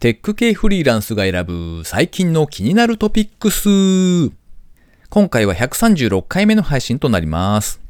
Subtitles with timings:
[0.00, 4.34] テック系フリーランスが選ぶ最近の気になるトピックス。
[5.10, 7.82] 今回は136回目の配信となります。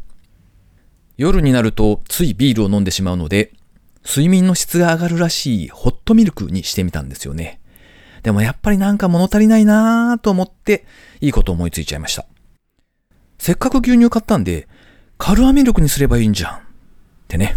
[1.16, 3.52] 夜になるとついビールを飲んでしまうので、
[4.04, 7.60] 睡眠の質が上がるらしいホットミルクにしてみたんですよね。
[8.24, 10.84] でもやっぱりなんか物足りないなぁと思って、
[11.20, 12.26] いいこと思いついちゃいました。
[13.38, 14.66] せっかく牛乳買ったんで、
[15.16, 16.56] カルアミルクにすればいいんじゃん。
[16.56, 16.60] っ
[17.28, 17.56] てね。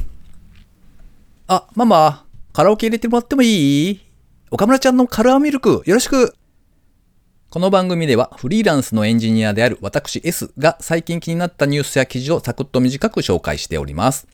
[1.47, 4.12] あ、ママ、カラオケ入れてもらってもいい？
[4.54, 6.35] 岡村ちゃんのカルアミルク、よろしく
[7.49, 14.27] この番組ではフリーランスのエンジニアである私 S が最近気になったニュースや記事をサクッと短く紹介しております。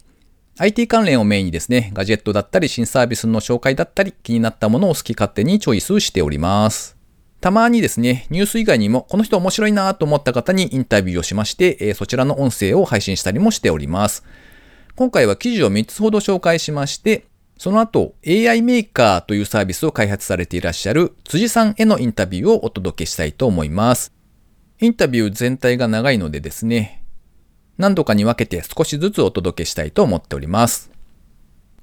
[0.58, 6.98] IT 関連をメインにですね、ガジェットだったり新サービスの紹介だったり気になったものを好き勝手にチョイスしております。
[7.40, 14.22] たまにですね、ニュース以外にもこの人面白いなと思った方にインタビューをしまして、そちらの音声を配信したりもしております。
[14.96, 17.24] 今回は記事を3つほど紹介しまして、
[17.60, 24.14] その後、AI メーカーというサービスを開発されていらっしゃる辻さんへのインタビューをお届けしたいと思います。
[24.80, 27.04] インタビュー全体が長いのでですね、
[27.76, 30.90] 何度かに分けて少しずつお届けしたいと思っております。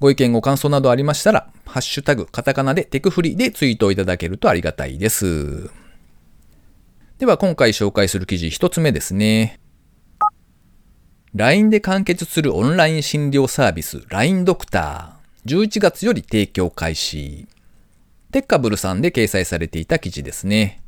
[0.00, 5.70] ご意見ご感想などありましたら、ハッシュタグ、カタカナでテクフリでツイートをいただけるとありがたいです。
[7.18, 9.60] では今回紹介する記事一つ目ですね。
[11.36, 15.17] LINE で完結するオンライン診療サービス LINE ドクター。
[15.48, 17.48] 11月より提供開始。
[18.32, 20.82] テッカブルさんで掲載されていた記事ですね。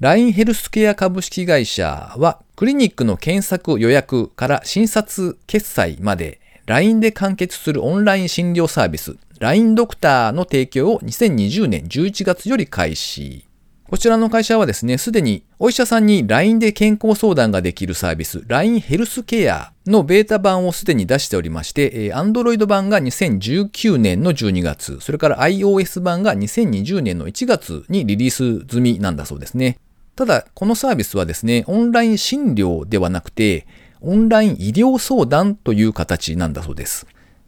[0.00, 13.46] LINE ヘルスケア株式会社はクリニックの検索予約から診察決済まで LINE で完結するオンライン診療サービス LINE ドクターの提供を2020年11月より開始。
[13.94, 29.78] こちらの会社はですね、すでにお医者さんに LINE で健康相談ができるサービス LINE ヘルスケアのベータ版をすでに出しておりまして、Android 版が2019年の12月、それから iOS 版が2020年の1月にリリース済みなんだそうですね。
[30.16, 33.68] ただ、このサービスはですね、オンライン診療ではなくて、
[34.00, 37.06] オンライン医療相談という形なんだそうです。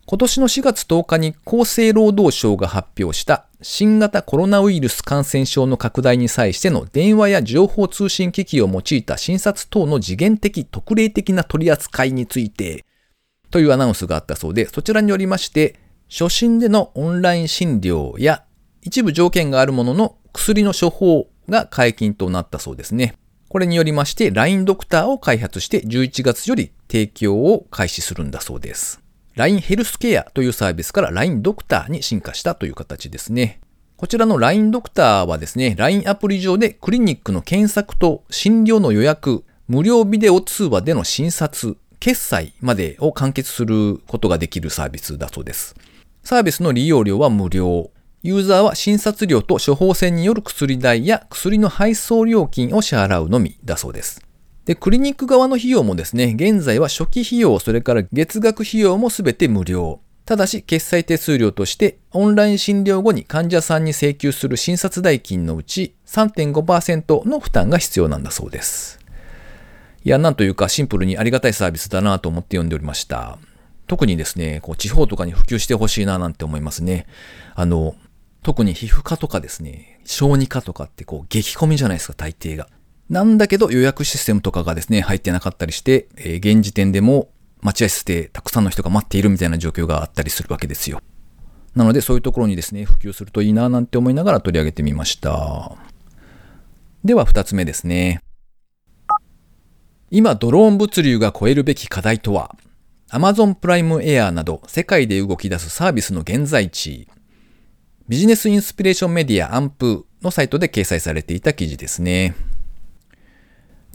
[0.09, 12.84] 今年の4月10日に厚生労働省が発表した新型コロナウイルス感染症の拡大に際しての電話や情報通信機器を用いた診察等の次元的特例的な取り扱いについて
[13.50, 15.77] というアナウンスがあったそうで、そちらによりまして、
[16.11, 18.44] 初診でのオンライン診療や
[18.83, 23.17] 一部条件があるものの薬の処方が解禁となったそうですね。
[23.49, 29.06] これによりまして LINE ドクターを開発して11月より提供を開始するんだそうです。
[29.36, 33.60] LINE ヘルスケアというサービスから LINE ドクターに進化したという形ですね。
[33.98, 45.75] こちらの LINE ドクターはですね、LINE アプリ上でクリニックの検索と診療の予約、無料ビデオ通話での診察、決済までを完結することができるサービスだそうです。
[46.25, 47.91] サービスの利用料は無料。
[48.22, 54.25] ユーザーは診察料と処方箋による薬代や薬の配送料金を支払うのみだそうです。
[54.66, 60.00] で、クリニック側の費用もですね、現在は初期費用、それから月額費用もすべて無料。
[60.25, 68.99] ただし、決済手数料として、オンライン診療後に患者さんに請求する診察代金のうち3.5%の負担が必要なんだそうです。
[70.03, 73.38] いや、なんというかシンプルにありがたいサービスだなと思って読んでおりました。
[73.87, 77.06] 特にですね、こう地方とかに普及してほしいななんて思いますね。
[77.55, 77.94] あの、
[78.43, 82.69] 特に皮膚科とかですね、小児科とかってこう激混みじゃないですか、大抵が。
[83.09, 87.28] なんだけど予約システムとかがですね、入ってなかったりして、えー、現時点でも
[87.62, 91.00] 待合室でたくさんの人が待っているみたいな状況があったりするわけですよ。
[91.75, 95.77] なのでそういうところにですね、普及するといいななんて思いながら取り上げてみました。
[97.05, 98.21] では二つ目ですね。
[100.11, 102.56] 今ドローン物流が超えるべき課題とは
[103.11, 107.09] Amazon プライムエアなど世界で動き出すサービスの現在地。
[108.09, 112.34] ビジネスインスピレーションメディアアンプのサイトで掲載されていた記事ですね。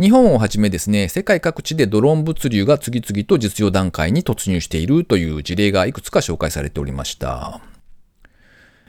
[0.02, 7.62] 日本をはじめですね、世界各地でドローン物流が次々と実用段階に突入しているという事例がいくつか紹介されておりました。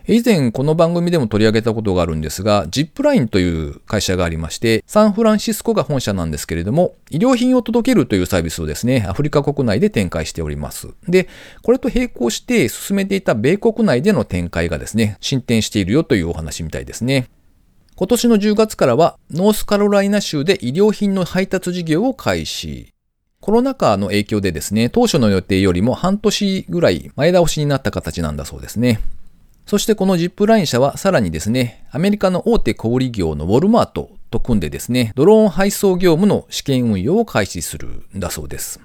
[0.09, 10.89] 以前この番組でも取り上げたことがあるんですが、ジップラインという会社がありまして、サンフランシスコが本社なんですけれども、医療品を届けるというサービスをですね、アフリカ国内で展開しております。
[11.09, 11.29] で、
[11.61, 17.29] これと並行して進めていた米国内での展開がですね、進展しているよというお話みたいですね。
[17.95, 22.95] 今年の10月からはノースカロライナ州で医療品の配達事業を開始。
[23.41, 29.01] コロナ禍の影響でですね、当初の予定よりも半年ぐらい前倒しになった形なんだそうですね。
[29.67, 38.81] そしてこのジップライン社はさらにですね、アメリカの大手小売業のウォルマートと組んでですね、ドローン配送業務の試験運用を開始するんだそうです。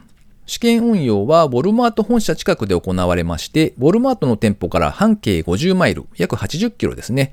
[0.46, 7.32] 試験運用はウォルマート本社近くで行われまして、ウォルマートの店舗から半径50マイル、約80キロですね。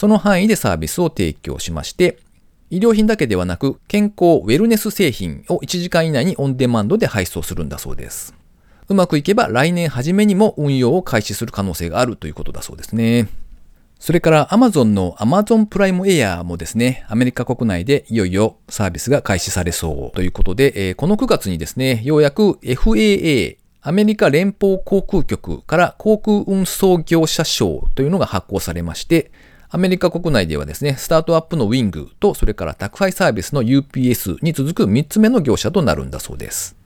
[0.00, 2.20] その範囲でサービスを提供しまして、
[2.70, 8.32] 医療品だけではなく、健康、ウェルネス製品を1時間以内にオンデマンドで配送するんだそうです。
[8.88, 13.28] うまくいけば来年初めにも運用を開始する可能性があるということだそうですね。
[13.98, 29.30] それから Amazon の Amazon プライムエアもですね、アメリカ国内でいよいよサービスが開始されそうということで、この9月にですね、ようやく FAA、アメリカ連邦航空局から航空運送業者賞というのが発行されまして、
[29.72, 36.76] アメリカ国内ではですね、スタートアップのウィングと、それから宅配サービスの UPS に続く3つ目の業者となるんだそうです。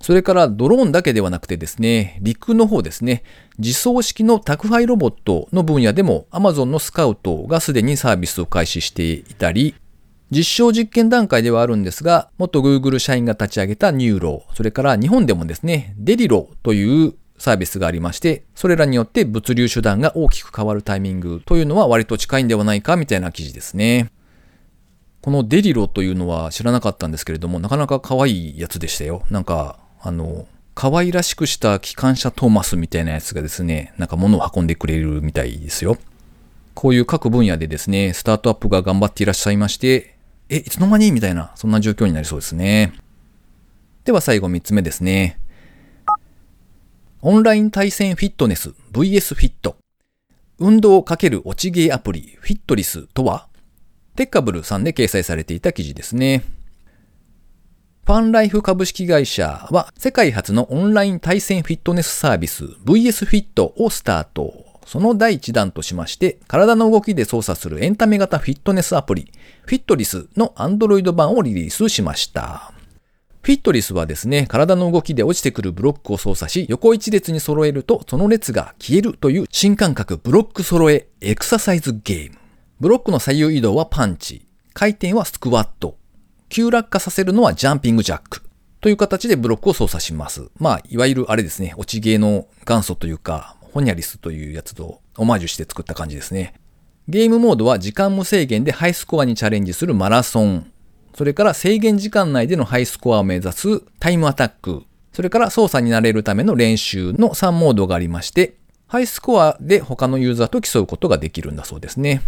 [0.00, 3.22] それからドローンだけではなくてですね、陸の方ですね、
[3.58, 9.74] 自走式の宅配ロボットの分野でも Amazon のスカウトがすでにサービスを開始していたり、
[10.30, 24.12] 実証実験段階ではあるんですが、元 Google 社員が立ち上げたニューロそれから日本でもですね、デリロというサービスがありまして、それらによって物流手段が大きく変わるタイミングというのは割と近いんではないかみたいな記事ですね。
[25.22, 29.24] このデリロというのは知らなかったんですけれども、なかなか可愛いやつでしたよ。
[29.28, 30.46] なんか、あの、
[30.76, 35.98] 可愛らしくした機関車トーマスみたいなやつがですね、なんか物を運んでくれるみたいですよ。
[36.74, 40.14] こういう各分野でですね、スタートアップが頑張っていらっしゃいまして、
[40.48, 42.92] え、いつの間にみたいな、そんな状況になりそうですね。
[44.04, 45.40] では最後3つ目ですね。
[47.24, 49.76] オンライン対戦フィットネス VS フィット。
[50.58, 53.46] 運動をかける落ちゲーアプリフィットリスとは
[54.16, 56.42] テッカブルさんで掲載されていた記事ですね。
[58.04, 64.80] ファンライフ株式会社は世界初のオンライン対戦フィットネスサービス VS フィットをスタート。
[64.84, 69.30] その第一弾としまして、体の動きで操作するエンタメ型フィットネスアプリ、
[69.64, 72.71] フィットリスの Android 版をリリースしました。
[73.42, 82.38] フィットリスはですね、体の動きで落ちてくるブロックを操作し、横一列に揃えるとその列が消えるという新感覚ブロック揃えエクササイズゲーム。
[82.78, 85.96] ブロックの左右移動はパンチ、回転はスクワット、
[86.50, 88.42] 急落下させるのはジャンピングジャック。
[88.80, 90.48] という形でブロックを操作します。
[90.58, 96.54] まあ、いわゆるあれですね、落ちゲーの元祖というか、ホニャリスというやつとオマージュして作った感じですね。
[97.08, 100.71] ゲームモードは時間無制限でハイスコアにチャレンジするマラソン。
[101.14, 104.84] それから制限時間内でのハイスコアを目指すタイムアタック。
[105.12, 108.54] それから操作になれるための練習の3モードがありまして、
[108.86, 112.22] ハイスコアで他のユーザーと競うことができるんだそうですね。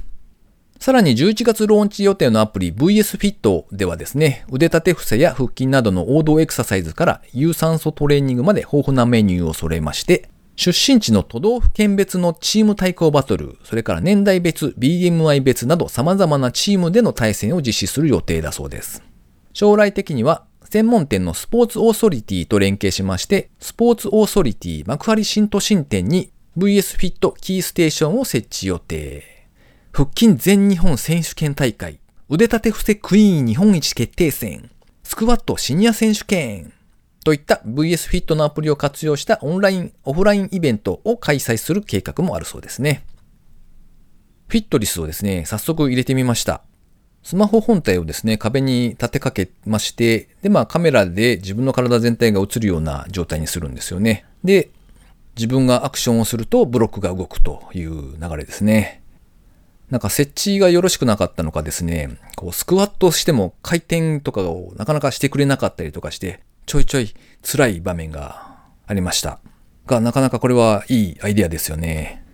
[0.81, 19.03] さらに11月ローンチ予定のアプリ VS Fit ではですね、腕立て伏せや腹筋などの王道エクササイズから有酸素トレーニングまで豊富なメニューを揃えまして、出身地の都道府県別のチーム対抗バトル、それから年代別、BMI 別など様々なチームでの対戦を実施する予定だそうです。
[19.53, 29.47] 将来的には専門店のスポーツオーソリティと連携しまして、スポーツオーソリティ幕張新都心店に VS フィットキーステーションを設置予定。
[29.93, 34.71] 腹筋全日本選手権大会、腕立て伏せクイーン日本一決定戦、
[35.05, 36.73] スクワットシニア選手権、
[37.25, 43.05] といった VS フィットのアプリを活用したオンライン、オフラインイベントを開催する計画もあるそうですね。
[44.47, 46.63] フィットリスをですね、早速入れてみました。
[47.23, 54.27] スマホ本体をですね、壁に立てかけまして、で、まあカメラで自分の体全体が映るような状態にするんですよね。
[54.45, 54.69] で、
[55.35, 59.03] 自分がアクションをするとブロックが動くという流れですね。
[59.91, 69.41] なんか設置がよろしくなかったのかですね、こうスクワットしても回転とかをなかなかしてくれなかったりとかして、ちょいちょい辛い場面がありました。
[69.87, 72.25] が、なかなかこれはいいアイデアですよね。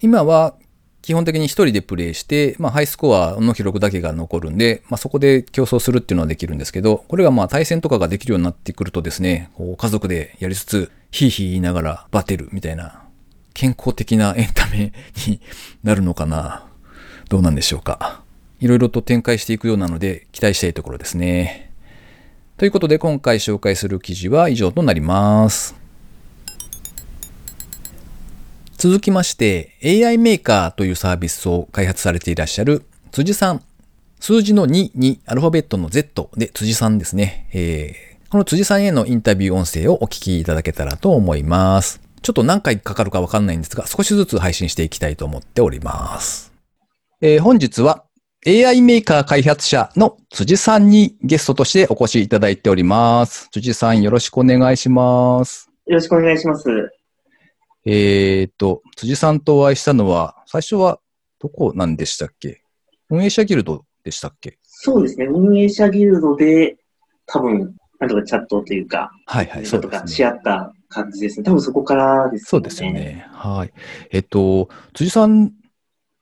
[0.00, 0.54] 今は
[1.02, 13.04] 基本的に一人でプレイして、まあ、ハイスコアの記録だけが残るんで、まあ、そこで競争するっていうのはできるんですけど、これがまあ対戦とかができるようになってくるとですね、こう家族でやりつつ、ヒーヒー言いながらバテるみたいな、
[13.54, 14.92] 健康的なエンタメ
[15.26, 15.40] に
[15.82, 16.66] なるのかな。
[17.28, 18.22] どうなんでしょうか。
[18.60, 21.67] いろいろと展開していくようなので期待したいところですね。
[22.58, 25.76] ということで今回紹介する記事は以上となります。
[28.76, 33.62] 続きまして AI メーカーというサービスを開発されていらっしゃる辻さん。
[34.18, 37.48] 数字の2にアルファベットの Z で辻さんですね。
[37.52, 42.00] えー、この辻さんへのインタビュー音声をお聞きいただけたらと思います。
[42.22, 46.52] ちょっと何回かかるかわかんないんですが、少しずつ配信していきたいと思っております。
[47.20, 48.04] えー、本日は
[48.46, 53.48] AI メーカー開発者の辻さんにゲストとしてお越しいただいております。
[53.50, 55.68] 辻さんよろしくお願いします。
[55.86, 56.68] よろしくお願いします。
[57.84, 61.00] えっと、辻さんとお会いしたのは、最初は
[61.40, 62.62] どこなんでしたっけ？
[63.10, 64.56] 運営者ギルドでしたっけ？
[64.62, 65.26] そうですね。
[65.26, 66.76] 運営者ギルドで
[67.26, 71.44] 多分なんとかチャットというか、はいはい、そうとかし合った感じですね。
[71.44, 72.46] 多分そこからですね。
[72.46, 73.26] そうですよね。
[73.32, 73.72] はい。
[74.12, 75.54] えっと、辻さん、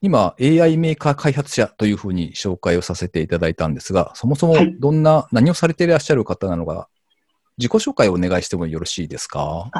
[0.06, 6.88] 今、AI メーカー開発者というふうに紹介をさせていただいたんですが、そもそもどんな、はい、何をされていらっしゃる方なのか、
[7.58, 9.70] 自己紹介をお願いしてもよろしいですか？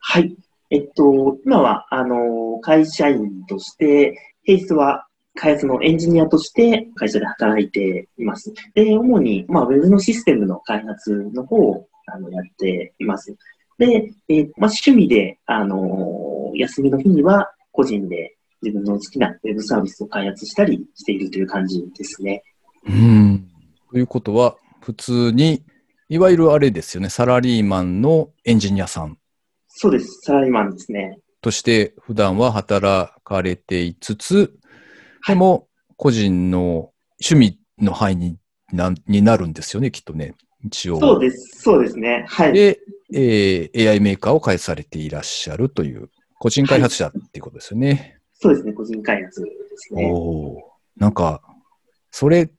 [0.00, 0.36] はい。
[0.70, 8.52] えっと、今は、あの、会社員として、平日は開発のエンジニアとして会社で働いています。
[8.74, 13.36] で、主に、まあ、ウェブのシステムの開発の方をあのやっています。
[13.78, 18.35] で、えー、まあ、趣味で、あのー、休みの日には個人で
[18.66, 22.42] 自分の好きなウェブサービスを開発したりしているという感じですね。
[22.88, 23.48] うん。
[23.92, 25.62] ということは、普通に、
[26.08, 29.18] いわゆるあれですよね、サラリーマンのエンジニアさん。
[29.68, 31.18] そうです、サラリーマンですね。
[31.40, 34.58] として普段は働かれていつつ、
[35.26, 36.92] でも、個人の
[37.22, 38.38] 趣味の範囲に
[38.72, 40.34] なになるんですよね、きっとね。
[40.64, 41.00] 一応。
[41.00, 42.24] そうです、そうですね。
[42.28, 42.52] はい。
[42.52, 42.80] で、
[43.12, 47.88] えー、AI メーカーを開発されていらっしゃるという、個人開発者っていうことですよね。
[47.88, 50.10] はい、そうですね、個人開発ですね。
[50.12, 51.42] おなんか、
[52.10, 52.50] それっ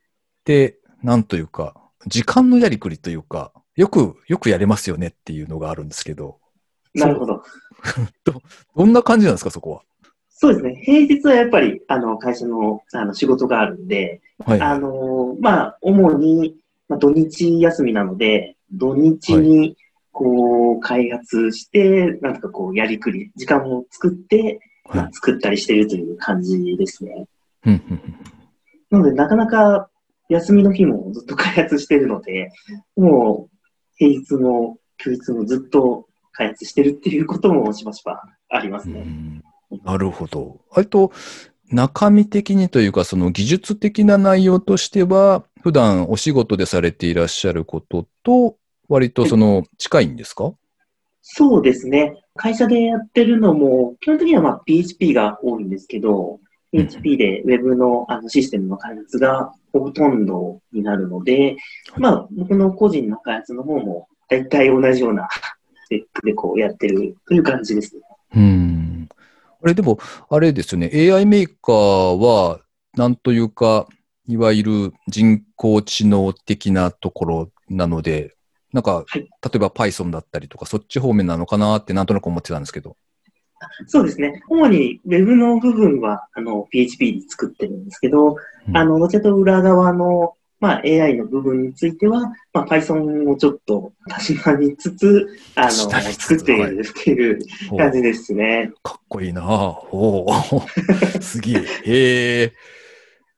[0.43, 1.75] て、なんというか、
[2.07, 6.39] 時間のやりくりというか、よく、よくやれますよねっていうのがあるんですけど。
[6.93, 7.43] なるほど。
[8.23, 8.41] ど、
[8.75, 9.81] どんな感じなんですか、そこは？
[10.29, 10.81] そうですね。
[10.83, 16.55] 平日はやっぱり、あの、会社の、あの、仕事があるんで、はい、あの、まあ、主に、
[16.87, 19.77] まあ、土日休みなので、土日に、
[20.11, 24.59] こう、開発して、なんとかこう、やりくり、時間を作って、
[24.93, 27.25] まあ、作ったりしてるという感じですね。
[28.89, 29.89] なので、なかなか
[30.29, 32.51] 休みの日もずっと開発してるので、
[32.95, 33.57] もう、
[33.95, 39.05] 平日も休日もずっと開発してるっていうこともしばしばありますね。
[39.83, 40.61] なるほど。
[40.71, 41.11] 割と
[41.71, 48.55] 中身的にというか、その技術的な内容としては、普段お仕事でされていらっしゃることと、
[48.87, 50.53] 割とその近いんですか？
[51.29, 52.23] そうですね。
[52.37, 56.39] 会社でやってるのも、基本的にはまあ PHP が多いんですけど、
[56.71, 61.57] PHP で Web のあのシステムの開発がほとんどになるので、
[61.97, 65.27] まあ僕の個人の開発の方も大体同じような
[65.85, 68.01] スペックでこうやってるという感じですね。
[68.35, 69.09] うん
[69.61, 70.89] あれでも、あれですよね。
[70.93, 71.75] AI メーカー
[72.17, 72.61] は、
[72.95, 73.85] なんというか、
[74.27, 78.36] いわゆる人工知能的なところなので、
[78.77, 82.95] なんか、はい、例えば Python だったりとか、そっち方面なのかなってなんとなく思ってたんですけど。
[83.87, 84.43] そうですね。
[84.49, 88.35] 主に Web の部分はあの PHP で作ってるんですけど、
[88.67, 97.39] うん、あの、どちらと裏側のまあ、AI の部分については、まあ、Python をちょっとたしなみつつ、あの、作っているっていう
[97.77, 98.71] 感じですね。
[98.83, 100.27] かっこいいなお
[101.21, 101.55] すげえ。
[101.55, 102.53] へえ。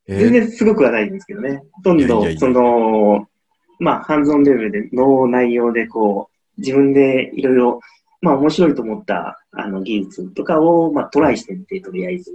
[0.08, 1.62] 全然すごくはないんですけどね。
[1.72, 3.28] ほとんど、その、
[3.80, 7.80] まあ、ハンズオンレベルでの内容で、こう、自分でいろいろ、
[8.22, 12.34] まあ、面白いと思ったあの技術とかを、まあ、トライしてみて、とりあえず。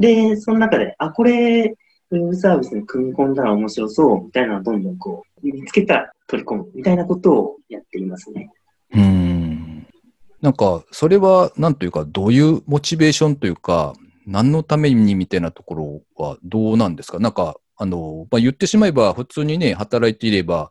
[0.00, 1.76] で、その中で、あ、これ、
[2.10, 8.50] ウェブサービスに組み込んだら面白そうみたいなのをどんどんこう、見つけたら取り込むみたいなことをやっていますね。
[8.94, 9.86] うん。
[10.40, 13.94] なんか、それは、なんというか、どういうモチベーションというか、
[14.26, 17.18] 何のためにみたいなところはどうなんですか？
[17.18, 20.70] なんか、あの、まあ、言ってしまえば、普通にね、働いていれば、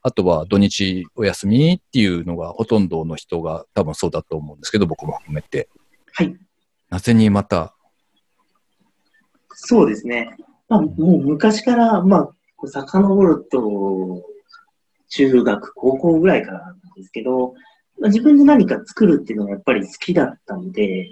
[0.00, 5.68] あとは土日お休みっていうのがほとんどの人が多分そうだと思うんですけど、僕も含めて。
[6.12, 6.36] はい。
[6.88, 7.74] なぜにまた？
[9.50, 10.36] そうですね。
[10.68, 12.28] まあ、もう昔から、ま
[12.62, 14.22] あ、遡ると、
[15.08, 17.54] 中学、高校ぐらいからなんですけど、
[18.00, 21.10] まあ、自分で何か作るっていうのがやっぱり好きだったので、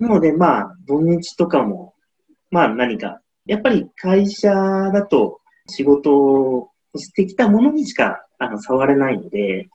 [0.00, 1.94] なのでまあ、土日とかも、
[2.50, 9.68] まあ何か、やっぱり会社だと仕事をしてきたものにしかあの触れないので、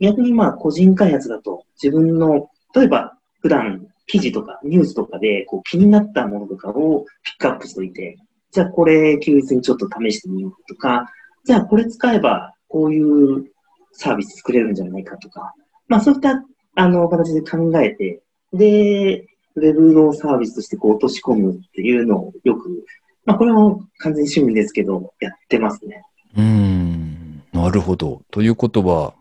[0.00, 8.16] 逆にまあ個人開発だと自分の、例えば普段記事とかニュースとかでこう気になったものとかをピックアップしておいて、
[8.50, 11.10] じゃあこれ休日にちょっと試してみようとか、
[11.44, 13.50] じゃあこれ使えばこういう
[13.92, 15.54] サービス作れるんじゃないかとか、
[15.88, 16.44] まあそういった
[16.74, 22.84] あの形で考えて、で、ウェブのサービスとしてこう落とし込むっていうのをよく、
[23.24, 26.02] まあこれも完全に趣味ですけど、やってますね。
[26.36, 28.22] うん、なるほど。
[28.30, 29.14] ということは、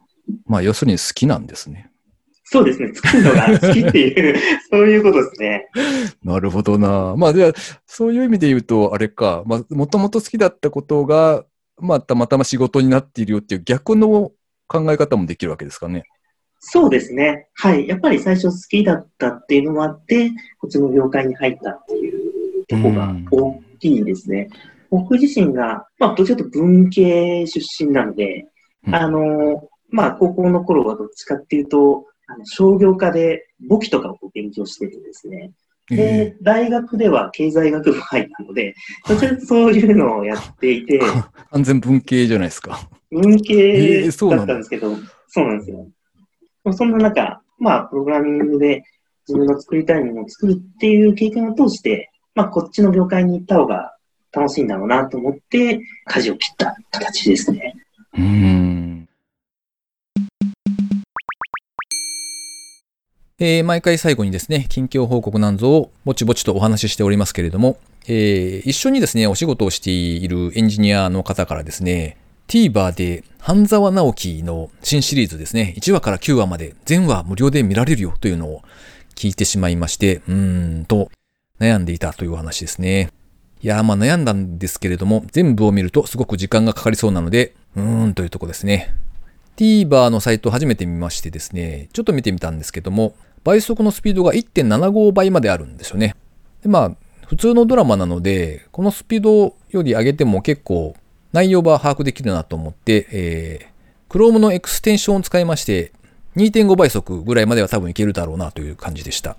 [0.45, 1.91] まあ要するに好きなんですね。
[2.51, 2.93] そうですね。
[2.93, 4.37] 作るのが好きっていう
[4.69, 5.69] そういうことですね。
[6.21, 7.15] なるほどな。
[7.17, 7.53] まあ、じゃあ、
[7.85, 11.45] そういう意味で言うと、あれか、まあ、もともと好きだったことが、
[11.79, 14.33] まあ、たまたま仕事になっているよっていう逆の
[14.67, 16.03] 考え方もできるわけですかね。
[16.63, 17.47] そうですね。
[17.55, 17.87] はい。
[17.87, 24.47] やっぱり最初好きだったっていうのもあって、こっちの業界に入ったっていうところが大きいですね。
[24.91, 28.47] 僕自身が、まあ、どちらかと文系出身なので、
[28.91, 35.51] あの、まあ、高校の頃はどっちかっていうと、あの商業科で簿記とかを勉強しててですね。
[35.89, 38.75] で、大学では経済学部入ったので、
[39.09, 40.99] どちらかそういうのをやっていて。
[41.51, 42.87] 完全文系じゃないですか。
[43.09, 44.95] 文系だったんですけど、
[45.27, 45.87] そうなんですよ。
[46.71, 48.83] そんな中、まあ、プログラミングで
[49.27, 53.95] 自分の作りたいものを作るっていう経験を通して、まあ、こっちの業界に行った方が
[54.31, 57.75] 楽しいんだろうなと思って、舵を切った形ですね。
[58.17, 59.07] うん。
[63.39, 67.77] えー、毎回最後にですね、近況報告なんぞをぼちぼちとお話ししておりますけれども、
[68.07, 78.61] えー、一緒にですね、お仕事をしているエンジニアの方からですね、TVer で半沢直樹の新シリーズですね、1話から9話まで全話無料で見られるよというのを
[79.15, 81.09] 聞いてしまいまして、うーんと
[81.59, 83.09] 悩んでいたという話ですね。
[83.63, 88.93] いやーまあ悩んだんですけれども、全部を見るとすごく時間がかかりそうなので、うーんというとこですね。
[89.57, 96.15] TVer のサイトを初めて見ましてですね、ちょっと見てみたんですけども、倍速のスピードが1.75倍まであるんですよね。
[96.61, 96.91] でまあ、
[97.25, 100.93] 普通のドラマなので、このスピードより上げても結構
[101.33, 105.91] 内容は把握できるなと思って、えー、Chrome のエクステンションを使いまして、
[106.35, 109.35] 2.5倍速ぐらいまでは多分いけるだろうなという感じでした。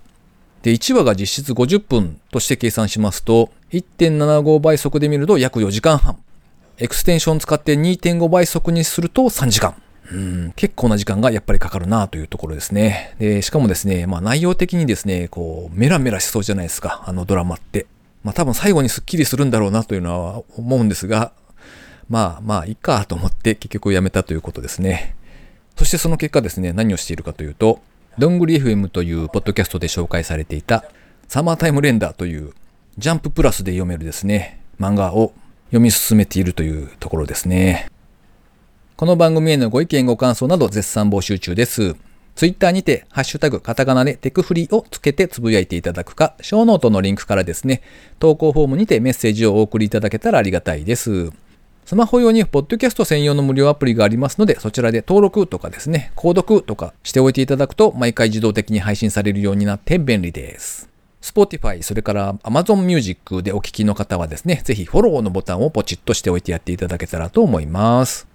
[0.63, 6.17] で、1話が実質50分として計算しますと、1.75倍速で見ると約4時間半。
[6.79, 9.75] エクステンションを使って2.5倍速にすると3時間。
[10.11, 13.15] うん、結構な時間がやっぱりかかるなというところですね。
[13.19, 17.85] で、しかもですね、まあ内容的にですね、こう、メラメラしそうじゃないですか、あのドラマって。
[18.23, 21.31] まあ多分最後にスッキリするんだろうなというのは思うんですが、
[22.09, 25.15] まあまあいいかと思って結局やめたということですね。
[25.75, 27.79] そしてその結果ですね、何をしているかというと、
[28.17, 30.85] どんぐり FM というポッドキャストで紹介されていた
[31.27, 32.53] サマータイムレンダーという
[32.97, 35.33] ジャンププラスで読めるですね、漫画を
[35.67, 37.87] 読み進めているというところですね。
[38.95, 41.95] この番組へのご意見ご感想など絶賛募集中です。
[42.35, 47.81] ツイッターにて、ハッシュタグ、カタカナでテクフリをつけてつぶやいていただくか、ショーノートのリンクからですね、
[48.19, 51.31] 投稿フォームにてメッセージをお送りいただけたらありがたいです。
[51.85, 60.89] スマホ用にポッドキャスト専用の無料アプリがありますので、そちらで登録とかですね、購読とかしておいていただくと、毎回自動的に配信されるようになって便利です。
[61.21, 68.27] Spotify、それから Amazon Music でお聞きの方はですね、ぜひフォローのボタンをポチッとしておいてやっていただけたらと思います。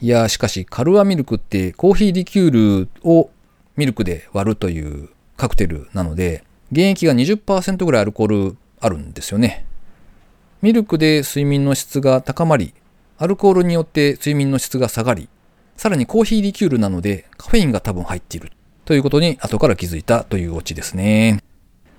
[0.00, 3.30] いや、しかし、カルアミルクってコーヒーリキュールを
[3.76, 6.42] ミルクで割るというカクテルなので、
[6.74, 9.66] 原液が20%ぐらいアルコールあるんですよね。
[10.62, 12.72] ミルクで睡眠の質が高まり、
[13.18, 15.28] アルコールによって睡眠の質が下がり、
[15.76, 18.52] さらにコーヒーリキュールなのでカフェインが多分入っている
[18.84, 21.42] ということに後から気づいたというオチですね。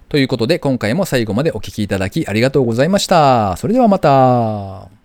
[0.08, 3.58] ということで今回も最後までお聴きいただきありがとうございました。
[3.58, 5.02] それではまた。